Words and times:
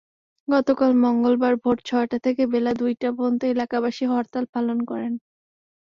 গতকাল 0.47 0.91
মঙ্গলবার 1.03 1.53
ভোর 1.63 1.77
ছয়টা 1.85 2.17
থেকে 2.25 2.43
বেলা 2.53 2.71
দুইটা 2.73 3.07
পর্যন্ত 3.11 3.41
এলাকাবাসী 3.53 4.03
হরতাল 4.11 4.45
পালন 4.53 4.77
করেন। 4.85 5.13